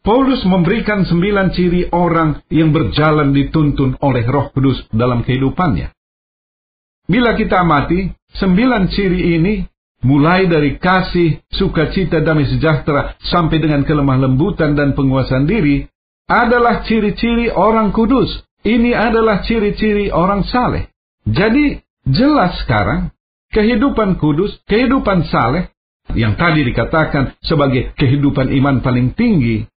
Paulus 0.01 0.41
memberikan 0.49 1.05
sembilan 1.05 1.53
ciri 1.53 1.93
orang 1.93 2.41
yang 2.49 2.73
berjalan 2.73 3.37
dituntun 3.37 4.01
oleh 4.01 4.25
roh 4.25 4.49
kudus 4.49 4.89
dalam 4.89 5.21
kehidupannya. 5.21 5.93
Bila 7.05 7.37
kita 7.37 7.61
amati, 7.61 8.09
sembilan 8.33 8.89
ciri 8.89 9.37
ini 9.37 9.55
mulai 10.09 10.49
dari 10.49 10.81
kasih, 10.81 11.45
sukacita, 11.53 12.25
damai 12.25 12.49
sejahtera, 12.49 13.13
sampai 13.29 13.61
dengan 13.61 13.85
kelemah 13.85 14.25
lembutan 14.25 14.73
dan 14.73 14.97
penguasaan 14.97 15.45
diri, 15.45 15.85
adalah 16.31 16.87
ciri-ciri 16.87 17.51
orang 17.51 17.91
kudus. 17.91 18.47
Ini 18.63 18.95
adalah 18.95 19.43
ciri-ciri 19.43 20.15
orang 20.15 20.47
saleh. 20.47 20.87
Jadi, 21.27 21.83
Jelas 22.09 22.65
sekarang, 22.65 23.13
kehidupan 23.53 24.17
kudus, 24.17 24.57
kehidupan 24.65 25.29
saleh, 25.29 25.69
yang 26.17 26.35
tadi 26.35 26.65
dikatakan 26.65 27.39
sebagai 27.45 27.93
kehidupan 27.95 28.51
iman 28.57 28.81
paling 28.81 29.13
tinggi, 29.13 29.69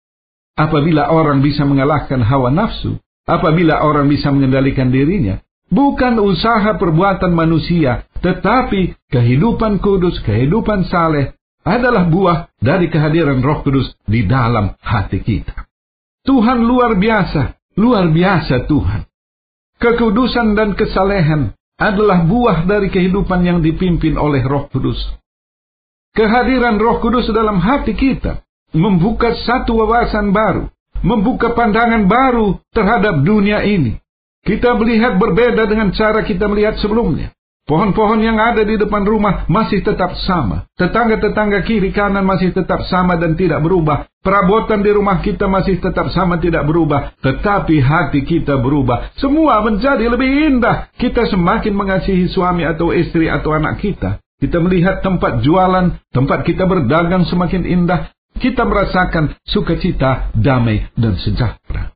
apabila 0.56 1.12
orang 1.12 1.44
bisa 1.44 1.68
mengalahkan 1.68 2.24
hawa 2.24 2.50
nafsu, 2.50 2.96
apabila 3.28 3.84
orang 3.84 4.08
bisa 4.08 4.32
mengendalikan 4.32 4.90
dirinya, 4.90 5.44
bukan 5.68 6.18
usaha 6.24 6.74
perbuatan 6.80 7.36
manusia, 7.36 8.08
tetapi 8.24 8.96
kehidupan 9.12 9.84
kudus, 9.84 10.24
kehidupan 10.24 10.88
saleh, 10.88 11.36
adalah 11.64 12.08
buah 12.08 12.50
dari 12.60 12.88
kehadiran 12.88 13.44
roh 13.44 13.62
kudus 13.62 13.94
di 14.08 14.26
dalam 14.26 14.74
hati 14.80 15.20
kita. 15.20 15.70
Tuhan 16.24 16.64
luar 16.64 16.96
biasa, 16.96 17.60
luar 17.76 18.08
biasa 18.08 18.64
Tuhan. 18.72 19.04
Kekudusan 19.76 20.56
dan 20.56 20.72
kesalehan 20.72 21.52
adalah 21.76 22.24
buah 22.24 22.64
dari 22.64 22.88
kehidupan 22.88 23.44
yang 23.44 23.60
dipimpin 23.60 24.16
oleh 24.16 24.40
Roh 24.48 24.72
Kudus. 24.72 25.00
Kehadiran 26.16 26.80
Roh 26.80 27.04
Kudus 27.04 27.28
dalam 27.28 27.60
hati 27.60 27.92
kita 27.92 28.40
membuka 28.72 29.36
satu 29.36 29.84
wawasan 29.84 30.32
baru, 30.32 30.72
membuka 31.04 31.52
pandangan 31.52 32.08
baru 32.08 32.56
terhadap 32.72 33.20
dunia 33.28 33.68
ini. 33.68 34.00
Kita 34.48 34.80
melihat 34.80 35.20
berbeda 35.20 35.68
dengan 35.68 35.92
cara 35.92 36.24
kita 36.24 36.48
melihat 36.48 36.80
sebelumnya. 36.80 37.36
Pohon-pohon 37.64 38.20
yang 38.20 38.36
ada 38.44 38.60
di 38.68 38.76
depan 38.76 39.08
rumah 39.08 39.48
masih 39.48 39.80
tetap 39.88 40.20
sama. 40.28 40.68
Tetangga-tetangga 40.76 41.64
kiri 41.64 41.96
kanan 41.96 42.28
masih 42.28 42.52
tetap 42.52 42.84
sama 42.92 43.16
dan 43.16 43.40
tidak 43.40 43.64
berubah. 43.64 44.04
Perabotan 44.20 44.84
di 44.84 44.92
rumah 44.92 45.24
kita 45.24 45.48
masih 45.48 45.80
tetap 45.80 46.12
sama 46.12 46.44
tidak 46.44 46.68
berubah. 46.68 47.16
Tetapi 47.24 47.80
hati 47.80 48.28
kita 48.28 48.60
berubah. 48.60 49.16
Semua 49.16 49.64
menjadi 49.64 50.04
lebih 50.12 50.28
indah. 50.28 50.92
Kita 51.00 51.24
semakin 51.32 51.72
mengasihi 51.72 52.28
suami 52.28 52.68
atau 52.68 52.92
istri 52.92 53.32
atau 53.32 53.56
anak 53.56 53.80
kita. 53.80 54.20
Kita 54.44 54.60
melihat 54.60 55.00
tempat 55.00 55.40
jualan, 55.40 56.04
tempat 56.12 56.44
kita 56.44 56.68
berdagang 56.68 57.24
semakin 57.32 57.64
indah. 57.64 58.12
Kita 58.44 58.68
merasakan 58.68 59.40
sukacita, 59.48 60.36
damai, 60.36 60.92
dan 61.00 61.16
sejahtera. 61.16 61.96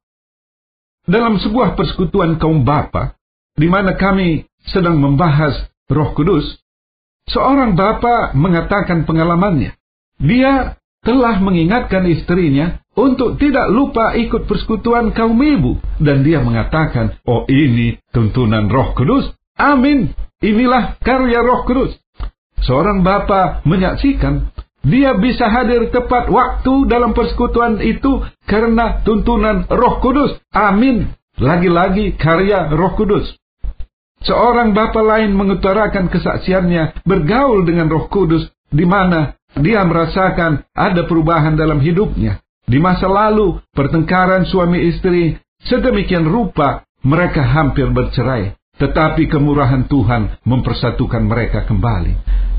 Dalam 1.03 1.43
sebuah 1.43 1.75
persekutuan 1.75 2.39
kaum 2.39 2.63
bapa, 2.63 3.19
di 3.58 3.67
mana 3.67 3.99
kami 3.99 4.47
sedang 4.69 4.99
membahas 4.99 5.67
Roh 5.88 6.12
Kudus, 6.12 6.60
seorang 7.32 7.75
bapak 7.80 8.36
mengatakan 8.36 9.08
pengalamannya. 9.08 9.75
Dia 10.17 10.75
telah 11.06 11.39
mengingatkan 11.39 12.03
istrinya 12.10 12.84
untuk 12.97 13.38
tidak 13.38 13.69
lupa 13.69 14.17
ikut 14.17 14.49
persekutuan 14.49 15.13
kaum 15.13 15.38
ibu. 15.38 15.77
Dan 16.01 16.25
dia 16.25 16.41
mengatakan, 16.41 17.21
oh 17.23 17.45
ini 17.47 18.01
tuntunan 18.12 18.67
roh 18.67 18.91
kudus. 18.97 19.32
Amin. 19.56 20.12
Inilah 20.41 20.97
karya 20.99 21.39
roh 21.39 21.63
kudus. 21.63 21.95
Seorang 22.65 23.06
bapak 23.06 23.63
menyaksikan, 23.69 24.49
dia 24.82 25.13
bisa 25.15 25.45
hadir 25.47 25.93
tepat 25.93 26.27
waktu 26.27 26.89
dalam 26.89 27.13
persekutuan 27.13 27.80
itu 27.86 28.25
karena 28.49 29.06
tuntunan 29.06 29.69
roh 29.69 30.01
kudus. 30.01 30.36
Amin. 30.49 31.13
Lagi-lagi 31.38 32.17
karya 32.17 32.73
roh 32.73 32.97
kudus. 32.97 33.38
Seorang 34.25 34.73
bapa 34.73 34.97
lain 34.97 35.38
mengutarakan 35.38 36.10
kesaksiannya 36.10 37.06
bergaul 37.06 37.62
dengan 37.69 37.86
Roh 37.86 38.10
Kudus 38.10 38.49
di 38.73 38.84
mana 38.84 39.38
dia 39.58 39.86
merasakan 39.86 40.65
ada 40.73 41.06
perubahan 41.06 41.53
dalam 41.53 41.77
hidupnya. 41.82 42.41
Di 42.67 42.82
masa 42.84 43.08
lalu, 43.08 43.62
pertengkaran 43.71 44.43
suami 44.49 44.91
istri 44.91 45.39
sedemikian 45.63 46.27
rupa 46.27 46.84
mereka 47.06 47.45
hampir 47.45 47.88
bercerai. 47.93 48.58
Tetapi 48.77 49.25
kemurahan 49.25 49.89
Tuhan 49.89 50.45
mempersatukan 50.45 51.25
mereka 51.25 51.65
kembali. 51.65 52.13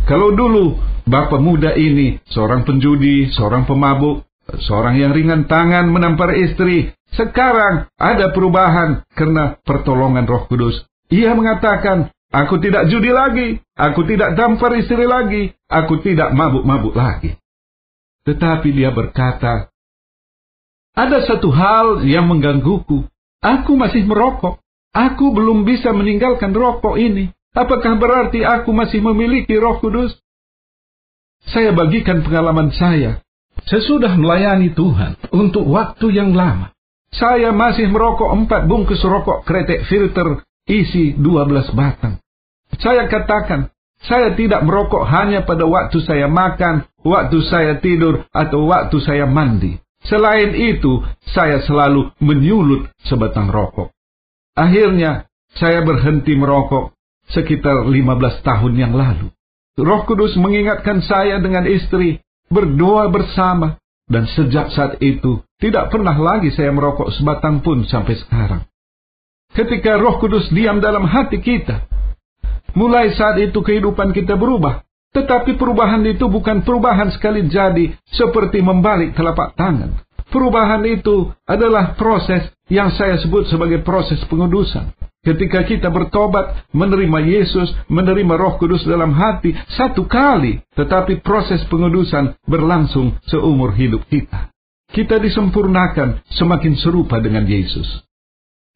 Kalau 0.09 0.35
dulu 0.35 0.75
bapa 1.07 1.39
muda 1.39 1.79
ini 1.79 2.19
seorang 2.27 2.67
penjudi, 2.67 3.31
seorang 3.31 3.69
pemabuk, 3.69 4.27
seorang 4.67 4.99
yang 4.99 5.15
ringan 5.15 5.47
tangan 5.47 5.87
menampar 5.87 6.35
istri, 6.35 6.91
sekarang 7.15 7.87
ada 8.01 8.35
perubahan 8.35 9.07
karena 9.15 9.61
pertolongan 9.63 10.27
Roh 10.27 10.49
Kudus 10.51 10.88
ia 11.09 11.33
mengatakan, 11.33 12.13
aku 12.29 12.61
tidak 12.61 12.93
judi 12.93 13.09
lagi, 13.09 13.49
aku 13.73 14.05
tidak 14.05 14.37
tampar 14.37 14.77
istri 14.77 15.09
lagi, 15.09 15.57
aku 15.69 16.05
tidak 16.05 16.37
mabuk-mabuk 16.37 16.93
lagi. 16.93 17.37
Tetapi 18.29 18.69
dia 18.77 18.93
berkata, 18.93 19.73
ada 20.99 21.23
satu 21.25 21.49
hal 21.55 22.03
yang 22.03 22.27
menggangguku. 22.27 23.07
Aku 23.39 23.79
masih 23.79 24.03
merokok. 24.03 24.59
Aku 24.91 25.31
belum 25.31 25.63
bisa 25.63 25.95
meninggalkan 25.95 26.51
rokok 26.51 26.99
ini. 26.99 27.31
Apakah 27.55 27.95
berarti 28.03 28.43
aku 28.43 28.75
masih 28.75 28.99
memiliki 28.99 29.55
roh 29.55 29.79
kudus? 29.79 30.19
Saya 31.55 31.71
bagikan 31.71 32.27
pengalaman 32.27 32.75
saya. 32.75 33.23
Sesudah 33.71 34.19
melayani 34.19 34.75
Tuhan 34.75 35.15
untuk 35.31 35.71
waktu 35.71 36.19
yang 36.19 36.35
lama. 36.35 36.75
Saya 37.15 37.55
masih 37.55 37.87
merokok 37.89 38.35
empat 38.35 38.67
bungkus 38.67 39.01
rokok 39.07 39.47
kretek 39.47 39.87
filter 39.87 40.43
isi 40.69 41.17
12 41.17 41.73
batang. 41.73 42.21
Saya 42.79 43.09
katakan, 43.09 43.73
saya 44.05 44.37
tidak 44.39 44.63
merokok 44.63 45.03
hanya 45.09 45.43
pada 45.43 45.67
waktu 45.67 45.99
saya 46.05 46.31
makan, 46.31 46.87
waktu 47.03 47.43
saya 47.49 47.83
tidur, 47.83 48.29
atau 48.31 48.69
waktu 48.71 49.03
saya 49.03 49.27
mandi. 49.27 49.81
Selain 50.07 50.55
itu, 50.55 51.03
saya 51.35 51.59
selalu 51.67 52.15
menyulut 52.23 52.87
sebatang 53.03 53.51
rokok. 53.51 53.91
Akhirnya, 54.55 55.27
saya 55.59 55.83
berhenti 55.83 56.39
merokok 56.39 56.95
sekitar 57.35 57.83
15 57.89 58.47
tahun 58.47 58.73
yang 58.79 58.95
lalu. 58.95 59.35
Roh 59.75 60.03
Kudus 60.07 60.39
mengingatkan 60.39 61.03
saya 61.03 61.43
dengan 61.43 61.67
istri, 61.67 62.23
berdoa 62.47 63.11
bersama, 63.11 63.81
dan 64.07 64.31
sejak 64.31 64.71
saat 64.71 65.03
itu, 65.03 65.43
tidak 65.59 65.91
pernah 65.91 66.15
lagi 66.15 66.55
saya 66.55 66.71
merokok 66.71 67.11
sebatang 67.19 67.61
pun 67.67 67.83
sampai 67.87 68.15
sekarang 68.15 68.63
ketika 69.57 69.97
roh 69.97 70.21
kudus 70.21 70.49
diam 70.51 70.81
dalam 70.83 71.07
hati 71.09 71.41
kita. 71.41 71.89
Mulai 72.77 73.17
saat 73.17 73.41
itu 73.41 73.59
kehidupan 73.65 74.13
kita 74.13 74.37
berubah. 74.37 74.85
Tetapi 75.09 75.57
perubahan 75.57 76.05
itu 76.05 76.29
bukan 76.29 76.63
perubahan 76.63 77.09
sekali 77.11 77.49
jadi 77.49 77.97
seperti 78.13 78.61
membalik 78.61 79.17
telapak 79.17 79.57
tangan. 79.57 80.05
Perubahan 80.29 80.85
itu 80.85 81.33
adalah 81.49 81.97
proses 81.97 82.53
yang 82.69 82.93
saya 82.93 83.17
sebut 83.17 83.49
sebagai 83.49 83.81
proses 83.81 84.21
pengudusan. 84.29 84.93
ketika 85.19 85.61
kita 85.67 85.93
bertobat, 85.93 86.71
menerima 86.73 87.21
Yesus, 87.21 87.69
menerima 87.93 88.33
Roh 88.39 88.57
Kudus 88.57 88.81
dalam 88.89 89.13
hati 89.13 89.53
satu 89.77 90.09
kali, 90.09 90.57
tetapi 90.73 91.21
proses 91.21 91.61
pengudusan 91.69 92.33
berlangsung 92.49 93.13
seumur 93.29 93.77
hidup 93.77 94.09
kita. 94.09 94.49
Kita 94.89 95.21
disempurnakan 95.21 96.25
semakin 96.33 96.81
serupa 96.81 97.21
dengan 97.21 97.45
Yesus. 97.45 98.08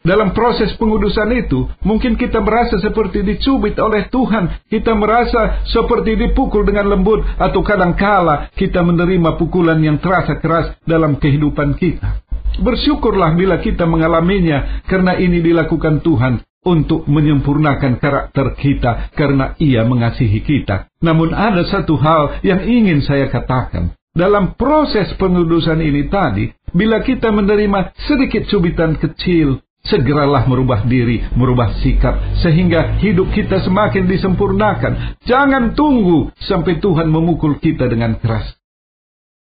Dalam 0.03 0.35
proses 0.35 0.75
pengudusan 0.75 1.31
itu, 1.31 1.71
mungkin 1.87 2.19
kita 2.19 2.43
merasa 2.43 2.83
seperti 2.83 3.23
dicubit 3.23 3.79
oleh 3.79 4.11
Tuhan. 4.11 4.67
Kita 4.67 4.99
merasa 4.99 5.63
seperti 5.71 6.19
dipukul 6.19 6.67
dengan 6.67 6.91
lembut. 6.91 7.23
Atau 7.39 7.63
kadangkala 7.63 8.51
kita 8.59 8.83
menerima 8.83 9.39
pukulan 9.39 9.79
yang 9.79 10.03
terasa 10.03 10.43
keras 10.43 10.75
dalam 10.83 11.23
kehidupan 11.23 11.79
kita. 11.79 12.27
Bersyukurlah 12.59 13.39
bila 13.39 13.63
kita 13.63 13.87
mengalaminya, 13.87 14.85
karena 14.91 15.17
ini 15.17 15.39
dilakukan 15.39 16.03
Tuhan 16.03 16.43
untuk 16.63 17.11
menyempurnakan 17.11 17.99
karakter 17.99 18.55
kita 18.55 19.11
karena 19.19 19.55
ia 19.59 19.83
mengasihi 19.83 20.43
kita. 20.43 20.91
Namun 21.03 21.35
ada 21.35 21.67
satu 21.67 21.99
hal 21.99 22.43
yang 22.47 22.63
ingin 22.63 23.03
saya 23.03 23.31
katakan. 23.31 23.95
Dalam 24.13 24.55
proses 24.61 25.09
pengudusan 25.17 25.81
ini 25.81 26.07
tadi, 26.13 26.53
bila 26.77 27.01
kita 27.01 27.33
menerima 27.33 27.97
sedikit 28.05 28.45
cubitan 28.45 29.01
kecil, 29.01 29.65
Segeralah 29.83 30.47
merubah 30.47 30.87
diri, 30.87 31.27
merubah 31.35 31.75
sikap, 31.83 32.39
sehingga 32.39 33.03
hidup 33.03 33.35
kita 33.35 33.67
semakin 33.67 34.07
disempurnakan. 34.07 35.19
Jangan 35.27 35.75
tunggu 35.75 36.31
sampai 36.39 36.79
Tuhan 36.79 37.11
memukul 37.11 37.59
kita 37.59 37.91
dengan 37.91 38.15
keras. 38.23 38.47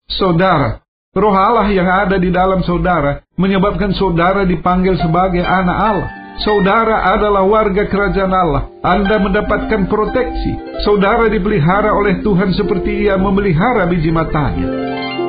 Saudara, 0.08 0.80
roh 1.12 1.36
Allah 1.36 1.68
yang 1.68 1.86
ada 1.86 2.16
di 2.16 2.32
dalam 2.32 2.64
saudara 2.64 3.20
menyebabkan 3.36 3.92
saudara 3.92 4.48
dipanggil 4.48 4.96
sebagai 4.96 5.44
anak 5.44 5.78
Allah. 5.78 6.10
Saudara 6.40 7.04
adalah 7.12 7.44
warga 7.44 7.84
kerajaan 7.84 8.32
Allah. 8.32 8.72
Anda 8.80 9.20
mendapatkan 9.20 9.92
proteksi. 9.92 10.82
Saudara 10.88 11.28
dipelihara 11.28 11.92
oleh 11.92 12.24
Tuhan 12.24 12.56
seperti 12.56 13.04
ia 13.04 13.20
memelihara 13.20 13.84
biji 13.84 14.08
matanya. 14.08 14.66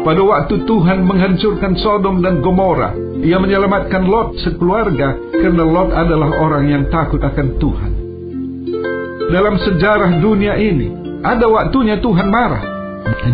Pada 0.01 0.17
waktu 0.25 0.65
Tuhan 0.65 1.05
menghancurkan 1.05 1.77
Sodom 1.77 2.25
dan 2.25 2.41
Gomora, 2.41 2.97
ia 3.21 3.37
menyelamatkan 3.37 4.01
Lot 4.09 4.33
sekeluarga 4.41 5.13
karena 5.29 5.61
Lot 5.61 5.93
adalah 5.93 6.41
orang 6.41 6.65
yang 6.65 6.83
takut 6.89 7.21
akan 7.21 7.61
Tuhan. 7.61 7.91
Dalam 9.29 9.61
sejarah 9.61 10.17
dunia 10.17 10.57
ini, 10.57 10.89
ada 11.21 11.45
waktunya 11.45 12.01
Tuhan 12.01 12.33
marah. 12.33 12.65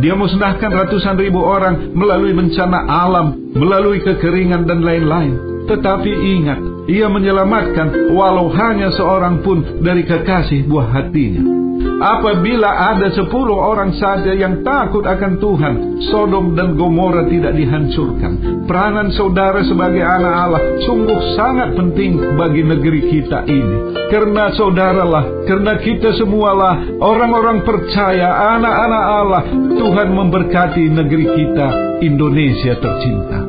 Dia 0.03 0.19
musnahkan 0.19 0.67
ratusan 0.67 1.15
ribu 1.15 1.39
orang 1.39 1.95
melalui 1.95 2.35
bencana 2.35 2.83
alam, 2.83 3.39
melalui 3.55 4.03
kekeringan 4.03 4.67
dan 4.67 4.83
lain-lain. 4.83 5.63
Tetapi 5.71 6.11
ingat, 6.11 6.59
ia 6.91 7.07
menyelamatkan 7.07 8.11
walau 8.11 8.51
hanya 8.51 8.91
seorang 8.91 9.39
pun 9.39 9.83
dari 9.83 10.03
kekasih 10.03 10.67
buah 10.67 10.87
hatinya. 10.91 11.66
Apabila 11.97 12.93
ada 12.93 13.09
sepuluh 13.09 13.57
orang 13.57 13.89
saja 13.97 14.29
yang 14.29 14.61
takut 14.61 15.01
akan 15.01 15.41
Tuhan, 15.41 15.75
Sodom 16.13 16.53
dan 16.53 16.77
Gomora 16.77 17.25
tidak 17.25 17.57
dihancurkan. 17.57 18.63
Peranan 18.69 19.09
saudara 19.17 19.65
sebagai 19.65 20.05
anak 20.05 20.33
Allah 20.33 20.61
sungguh 20.85 21.19
sangat 21.33 21.73
penting 21.73 22.37
bagi 22.37 22.61
negeri 22.61 23.01
kita 23.09 23.49
ini. 23.49 23.97
Karena 24.13 24.53
saudaralah, 24.53 25.49
karena 25.49 25.73
kita 25.81 26.13
semualah 26.21 27.01
orang-orang 27.01 27.65
percaya, 27.65 28.55
anak-anak 28.55 29.03
Allah, 29.17 29.43
Tuhan 29.73 30.07
memberkati 30.13 30.85
negeri 30.93 31.25
kita, 31.33 31.67
Indonesia 32.05 32.77
tercinta. 32.77 33.41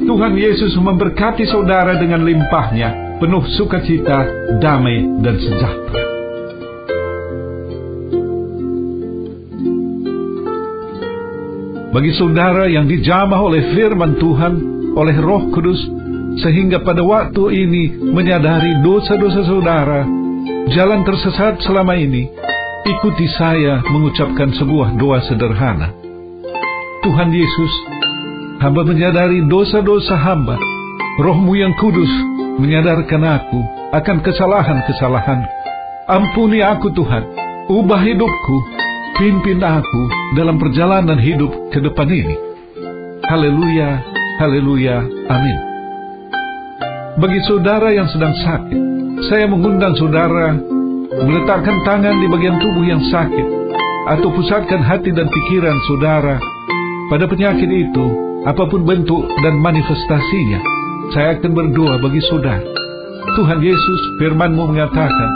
Tuhan 0.00 0.32
Yesus 0.36 0.72
memberkati 0.80 1.44
saudara 1.48 2.00
dengan 2.00 2.24
limpahnya, 2.24 3.20
penuh 3.20 3.44
sukacita, 3.60 4.24
damai, 4.56 5.04
dan 5.20 5.36
sejahtera. 5.36 6.03
Bagi 11.94 12.10
saudara 12.18 12.66
yang 12.66 12.90
dijamah 12.90 13.38
oleh 13.38 13.70
firman 13.70 14.18
Tuhan, 14.18 14.54
oleh 14.98 15.14
Roh 15.22 15.46
Kudus, 15.54 15.78
sehingga 16.42 16.82
pada 16.82 17.06
waktu 17.06 17.54
ini 17.54 18.10
menyadari 18.10 18.82
dosa-dosa 18.82 19.46
saudara, 19.46 20.02
jalan 20.74 21.06
tersesat 21.06 21.62
selama 21.62 21.94
ini, 21.94 22.26
ikuti 22.82 23.30
saya 23.38 23.78
mengucapkan 23.86 24.50
sebuah 24.58 24.98
doa 24.98 25.22
sederhana. 25.22 25.94
Tuhan 27.06 27.30
Yesus, 27.30 27.72
hamba 28.58 28.82
menyadari 28.82 29.46
dosa-dosa 29.46 30.18
hamba, 30.18 30.58
rohmu 31.22 31.54
yang 31.54 31.78
kudus 31.78 32.10
menyadarkan 32.58 33.22
aku 33.22 33.60
akan 33.94 34.18
kesalahan-kesalahan. 34.18 35.46
Ampuni 36.10 36.58
aku 36.58 36.90
Tuhan, 36.90 37.22
ubah 37.70 38.02
hidupku, 38.02 38.73
Pimpin 39.14 39.62
aku 39.62 40.02
dalam 40.34 40.58
perjalanan 40.58 41.14
hidup 41.14 41.70
ke 41.70 41.78
depan 41.78 42.10
ini. 42.10 42.34
Haleluya, 43.30 44.02
haleluya, 44.42 45.06
amin. 45.30 45.58
Bagi 47.22 47.38
saudara 47.46 47.94
yang 47.94 48.10
sedang 48.10 48.34
sakit, 48.42 48.82
saya 49.30 49.46
mengundang 49.46 49.94
saudara 49.94 50.58
meletakkan 51.14 51.78
tangan 51.86 52.18
di 52.18 52.26
bagian 52.26 52.58
tubuh 52.58 52.82
yang 52.82 52.98
sakit 53.06 53.46
atau 54.18 54.34
pusatkan 54.34 54.82
hati 54.82 55.14
dan 55.14 55.30
pikiran 55.30 55.78
saudara 55.86 56.42
pada 57.06 57.30
penyakit 57.30 57.70
itu, 57.70 58.06
apa 58.42 58.66
pun 58.66 58.82
bentuk 58.82 59.30
dan 59.46 59.62
manifestasinya. 59.62 60.58
Saya 61.14 61.38
akan 61.38 61.54
berdoa 61.54 62.02
bagi 62.02 62.18
saudara. 62.26 62.66
Tuhan 63.38 63.62
Yesus 63.62 64.00
firman-Mu 64.18 64.74
mengatakan, 64.74 65.30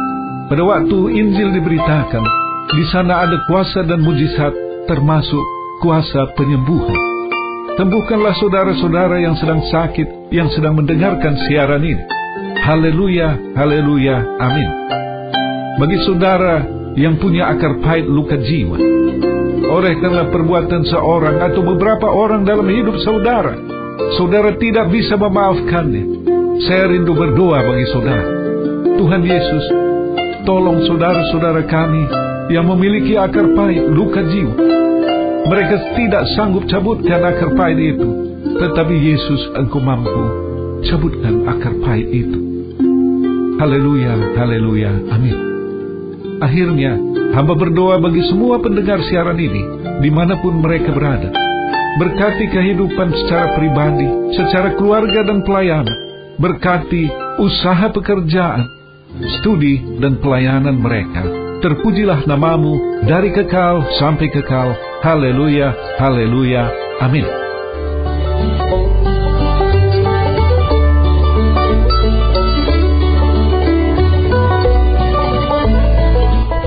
pada 0.51 0.67
waktu 0.67 0.99
Injil 1.15 1.55
diberitakan, 1.55 2.48
di 2.69 2.85
sana 2.93 3.25
ada 3.25 3.37
kuasa 3.49 3.81
dan 3.89 4.05
mujizat, 4.05 4.53
termasuk 4.85 5.45
kuasa 5.81 6.29
penyembuhan. 6.37 7.01
Tembuhkanlah 7.81 8.35
saudara-saudara 8.37 9.23
yang 9.23 9.39
sedang 9.39 9.63
sakit, 9.73 10.35
yang 10.35 10.51
sedang 10.53 10.77
mendengarkan 10.77 11.39
siaran 11.47 11.81
ini. 11.81 12.05
Haleluya, 12.61 13.57
haleluya, 13.57 14.17
amin. 14.43 14.71
Bagi 15.79 15.99
saudara 16.05 16.67
yang 16.99 17.17
punya 17.17 17.49
akar 17.55 17.79
pahit 17.81 18.05
luka 18.05 18.37
jiwa, 18.37 18.77
oleh 19.65 19.95
karena 20.03 20.29
perbuatan 20.29 20.83
seorang 20.91 21.41
atau 21.41 21.63
beberapa 21.65 22.11
orang 22.11 22.45
dalam 22.45 22.67
hidup 22.67 22.99
saudara, 23.01 23.57
saudara 24.21 24.53
tidak 24.61 24.93
bisa 24.93 25.17
memaafkannya. 25.17 26.05
Saya 26.67 26.91
rindu 26.91 27.15
berdoa 27.15 27.63
bagi 27.63 27.87
saudara. 27.95 28.27
Tuhan 28.99 29.23
Yesus, 29.23 29.65
tolong 30.43 30.83
saudara-saudara 30.91 31.63
kami 31.71 32.28
yang 32.49 32.65
memiliki 32.69 33.15
akar 33.15 33.45
pahit 33.53 33.85
luka 33.93 34.25
jiwa. 34.25 34.57
Mereka 35.49 35.97
tidak 35.97 36.25
sanggup 36.37 36.65
cabutkan 36.69 37.25
akar 37.25 37.53
pahit 37.57 37.97
itu, 37.97 38.09
tetapi 38.61 38.95
Yesus 38.97 39.41
engkau 39.57 39.81
mampu 39.81 40.25
cabutkan 40.89 41.45
akar 41.49 41.73
pahit 41.85 42.09
itu. 42.09 42.41
Haleluya, 43.61 44.37
haleluya, 44.37 44.93
amin. 45.13 45.37
Akhirnya, 46.39 46.95
hamba 47.35 47.59
berdoa 47.59 47.99
bagi 47.99 48.23
semua 48.29 48.63
pendengar 48.63 49.03
siaran 49.09 49.41
ini, 49.41 49.63
di 50.05 50.11
mana 50.13 50.39
pun 50.39 50.63
mereka 50.63 50.95
berada. 50.95 51.33
Berkati 51.99 52.47
kehidupan 52.55 53.11
secara 53.11 53.59
pribadi, 53.59 54.07
secara 54.39 54.79
keluarga 54.79 55.27
dan 55.27 55.43
pelayanan. 55.43 55.97
Berkati 56.39 57.11
usaha 57.43 57.91
pekerjaan, 57.91 58.63
studi 59.43 59.99
dan 59.99 60.23
pelayanan 60.23 60.79
mereka 60.79 61.38
Terpujilah 61.59 62.23
namamu 62.23 63.03
dari 63.03 63.35
kekal 63.35 63.83
sampai 63.99 64.31
kekal. 64.31 64.79
Haleluya, 65.03 65.99
haleluya, 65.99 66.71
amin. 67.03 67.27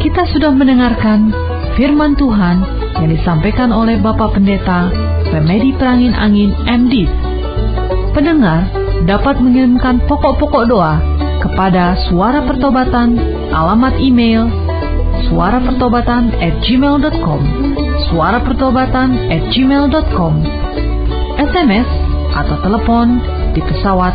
Kita 0.04 0.28
sudah 0.36 0.52
mendengarkan 0.52 1.32
firman 1.80 2.20
Tuhan 2.20 2.60
yang 3.00 3.16
disampaikan 3.16 3.72
oleh 3.72 3.96
Bapak 3.96 4.36
Pendeta 4.36 4.92
Remedi 5.32 5.72
Perangin 5.72 6.12
Angin 6.12 6.52
MD. 6.68 7.08
Pendengar 8.12 8.68
dapat 9.08 9.40
mengirimkan 9.40 10.04
pokok-pokok 10.04 10.68
doa 10.68 11.00
kepada 11.40 11.96
Suara 12.12 12.44
Pertobatan, 12.44 13.16
alamat 13.56 13.96
email 14.04 14.52
suara 15.32 15.64
pertobatan 15.64 16.36
at 16.44 16.60
gmail.com 16.60 17.40
suara 18.12 18.44
pertobatan 18.44 19.16
at 19.32 19.48
gmail.com 19.56 20.44
SMS 21.40 21.88
atau 22.36 22.60
telepon 22.60 23.24
di 23.56 23.64
pesawat 23.64 24.12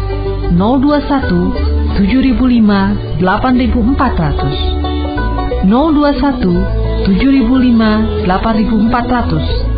021 0.53 1.97
7005 1.97 3.25
8400 3.25 5.65
021 5.65 5.65
7005 5.65 8.29
8400 8.29 9.77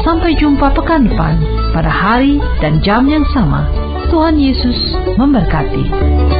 Sampai 0.00 0.32
jumpa 0.32 0.72
pekan 0.72 1.12
depan 1.12 1.36
pada 1.76 1.92
hari 1.92 2.40
dan 2.64 2.80
jam 2.80 3.04
yang 3.04 3.20
sama. 3.36 3.68
Tuhan 4.08 4.40
Yesus 4.40 4.96
memberkati. 5.20 6.39